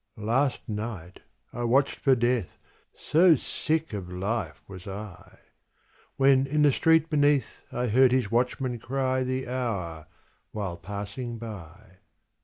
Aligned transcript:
Last 0.17 0.67
night 0.67 1.19
I 1.53 1.63
watched 1.63 1.97
for 1.97 2.15
Death 2.15 2.57
So 2.95 3.35
sick 3.35 3.93
of 3.93 4.11
life 4.11 4.63
was 4.67 4.87
I! 4.87 5.37
When 6.17 6.47
in 6.47 6.63
the 6.63 6.71
street 6.71 7.07
beneath 7.07 7.61
I 7.71 7.85
heard 7.85 8.11
his 8.11 8.31
watchman 8.31 8.79
cry 8.79 9.21
The 9.21 9.47
hour, 9.47 10.07
while 10.53 10.77
passing 10.77 11.37
by. 11.37 11.97